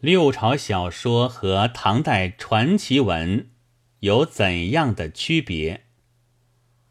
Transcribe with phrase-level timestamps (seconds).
[0.00, 3.50] 六朝小说和唐代传奇文
[3.98, 5.86] 有怎样的区别？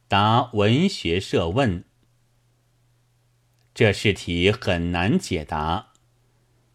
[0.10, 1.85] 答文学社问。
[3.73, 5.93] 这试题很难解答，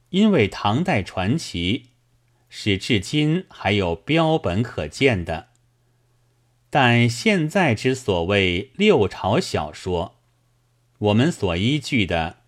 [0.08, 1.90] 因为唐代传奇
[2.48, 5.48] 是至今还有标本可见的，
[6.70, 10.22] 但现在之所谓六朝小说，
[10.96, 12.38] 我们所依据的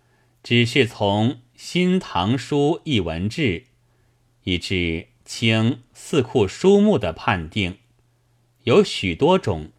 [0.41, 3.41] 只是从《新唐书艺文志》。
[4.45, 7.79] 以致清四库书目的判定
[8.63, 9.71] 有许多种，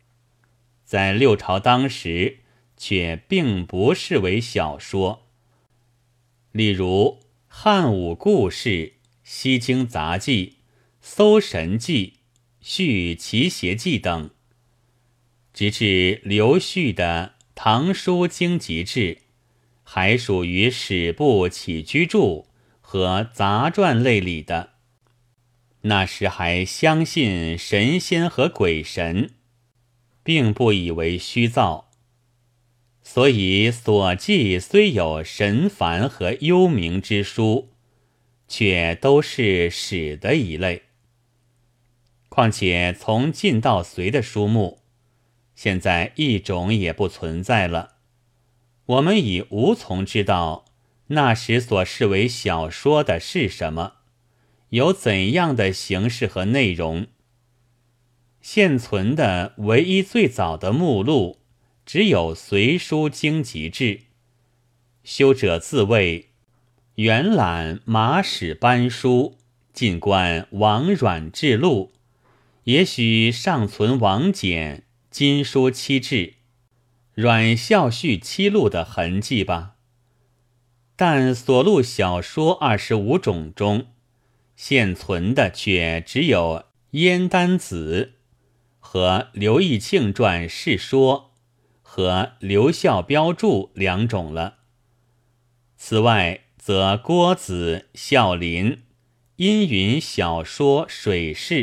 [0.85, 2.39] 在六朝当时
[2.77, 5.29] 却并不视为小说。
[6.51, 8.69] 例如《汉武故事》
[9.23, 10.47] 《西京杂记》
[11.01, 12.07] 《搜神记》
[12.61, 14.31] 《续奇邪记》等，
[15.55, 19.01] 直至刘旭的《唐书经籍志》，
[19.85, 22.49] 还属于史部起居注。
[22.97, 24.71] 和杂传类里的，
[25.83, 29.35] 那时还相信神仙和鬼神，
[30.23, 31.91] 并不以为虚造，
[33.03, 37.69] 所以所记虽有神凡和幽冥之书，
[38.49, 40.85] 却都是史的一类。
[42.31, 44.81] 况且从晋到隋的书目，
[45.55, 47.97] 现在一种也不存在了，
[48.87, 50.65] 我们已无从知道。
[51.09, 53.93] 那时所视为小说的是什么？
[54.71, 57.07] 有怎样的形式和内容？
[58.41, 61.39] 现存的唯一最早的目录，
[61.85, 63.85] 只有《隋书经籍志》。
[65.05, 66.31] 修者自谓
[66.97, 69.39] 元览马史班书，
[69.73, 71.93] 尽观王阮志录，
[72.65, 76.35] 也许尚存王简金书七志、
[77.15, 79.76] 阮孝绪七录的痕迹吧。
[80.99, 83.89] 但所录小说二十五种中，
[84.57, 86.65] 现存的却只有
[86.99, 88.15] 《燕丹子》
[88.79, 91.33] 和刘义庆传《世说》
[91.83, 94.61] 和刘孝标注两种了。
[95.77, 98.83] 此外，则郭子、孝林
[99.37, 101.55] 阴云小说《水事》，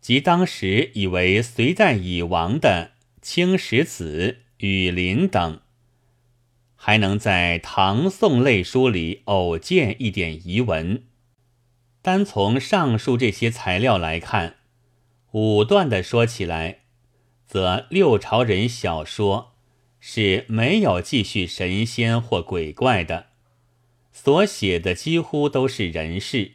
[0.00, 5.60] 及当时以为隋代已亡的《青史子》《雨林》等。
[6.80, 11.02] 还能在唐宋类书里偶见一点遗文，
[12.00, 14.58] 单从上述这些材料来看，
[15.32, 16.82] 武断的说起来，
[17.44, 19.56] 则六朝人小说
[19.98, 23.26] 是没有继续神仙或鬼怪的，
[24.12, 26.52] 所写的几乎都是人事，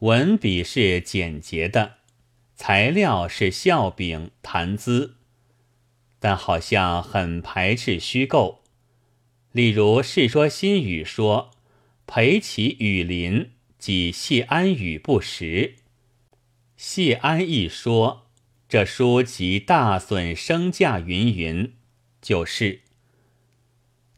[0.00, 1.98] 文笔是简洁的，
[2.56, 5.14] 材料是笑柄谈资，
[6.18, 8.64] 但好像很排斥虚构。
[9.56, 11.50] 例如《世说新语》说
[12.06, 15.76] 裴其雨林及谢安语不实，
[16.76, 18.26] 谢安一说
[18.68, 21.72] 这书即大损身价云云，
[22.20, 22.82] 就是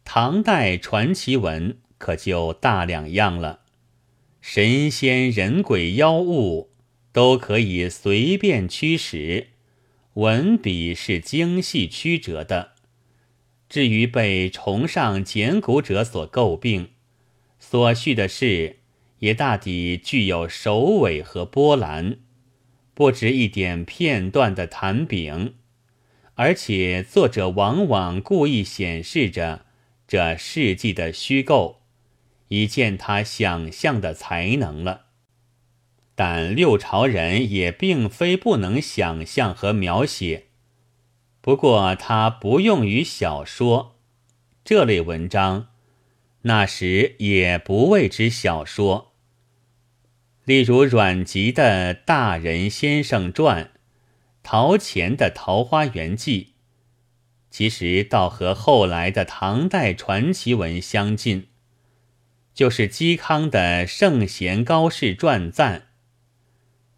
[0.02, 3.60] 唐代传奇文可就大两样了，
[4.40, 6.72] 神仙人鬼妖物
[7.12, 9.50] 都可以随便驱使，
[10.14, 12.77] 文笔是精细曲折的。
[13.68, 16.90] 至于被崇尚简古者所诟病，
[17.58, 18.78] 所叙的事
[19.18, 22.18] 也大抵具有首尾和波澜，
[22.94, 25.54] 不止一点片段的谈柄，
[26.34, 29.66] 而且作者往往故意显示着
[30.06, 31.82] 这事迹的虚构，
[32.48, 35.06] 以见他想象的才能了。
[36.14, 40.47] 但六朝人也并非不能想象和描写。
[41.48, 43.96] 不过，它不用于小说
[44.66, 45.68] 这类文章，
[46.42, 49.14] 那时也不谓之小说。
[50.44, 53.64] 例如阮籍的《大人先生传》，
[54.42, 56.44] 陶潜的《桃花源记》，
[57.50, 61.46] 其实倒和后来的唐代传奇文相近，
[62.52, 65.80] 就是嵇康的《圣贤高士传赞》，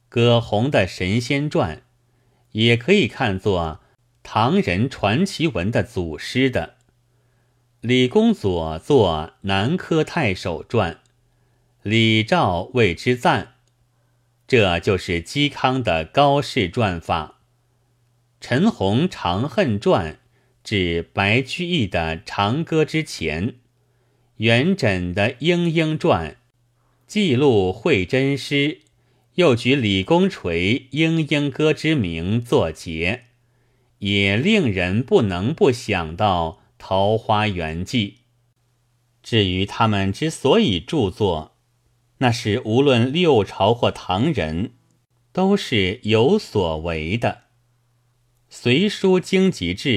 [0.08, 1.76] 葛洪的《神仙传》，
[2.50, 3.78] 也可以看作。
[4.32, 6.76] 唐人传奇文的祖师的。
[7.80, 10.92] 李公佐作《南柯太守传》，
[11.82, 13.54] 李昭为之赞，
[14.46, 17.40] 这就是嵇康的高士传法。
[18.40, 20.12] 陈洪《长恨传》
[20.62, 23.56] 指白居易的《长歌》之前，
[24.36, 26.30] 元稹的《莺莺传》
[27.08, 28.82] 记录会真诗，
[29.34, 33.24] 又举李公垂《莺莺歌》之名作结。
[34.00, 38.16] 也令人不能不想到《桃花源记》。
[39.22, 41.56] 至于他们之所以著作，
[42.18, 44.72] 那是无论六朝或唐人，
[45.32, 47.30] 都是有所为的。
[48.48, 49.88] 《隋书经籍志》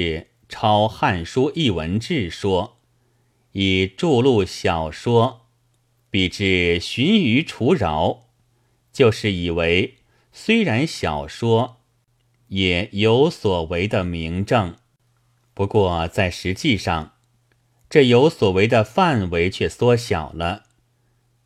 [0.47, 2.77] 抄《汉书艺文志》说，
[3.53, 5.47] 以著录小说，
[6.09, 8.25] 比之荀彧除饶，
[8.91, 9.95] 就是以为
[10.31, 11.77] 虽然小说
[12.53, 14.75] 也有所为的明证，
[15.55, 17.13] 不过在实际上，
[17.89, 20.65] 这有所为的范围却缩小了。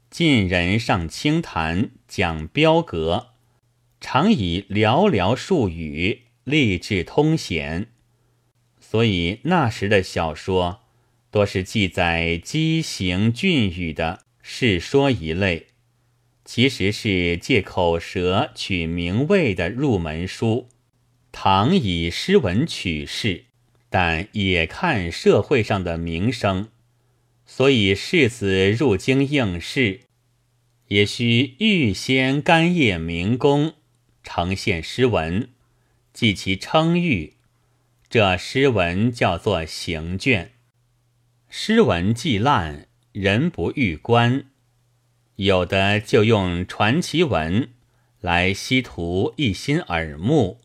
[0.10, 3.28] 晋人上清谈讲标格，
[4.02, 6.24] 常以寥寥数语。
[6.44, 7.88] 立志通显，
[8.80, 10.80] 所以那时的小说
[11.30, 15.68] 多是记载畸形俊语的世说一类，
[16.46, 20.70] 其实是借口舌取名位的入门书。
[21.40, 23.46] 常以诗文取士，
[23.92, 26.70] 但也看社会上的名声，
[27.46, 30.00] 所以士子入京应试，
[30.88, 33.76] 也需预先干谒名公，
[34.24, 35.50] 呈现诗文。
[36.12, 37.34] 记其称誉，
[38.10, 40.54] 这诗文叫做行卷。
[41.50, 44.46] 诗文既烂，人不欲观，
[45.36, 47.70] 有的就用传奇文
[48.22, 50.60] 来吸图一心耳目，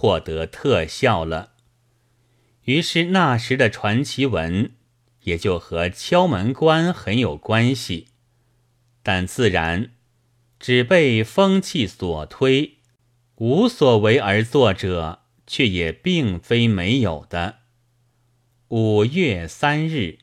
[0.00, 1.52] 获得特效了。
[2.64, 4.72] 于是那时的传奇文
[5.24, 8.06] 也就和敲门关很有关系，
[9.02, 9.90] 但自然
[10.58, 12.78] 只被风气所推。
[13.36, 17.58] 无所为而作者，却也并非没有的。
[18.68, 20.20] 五月三日。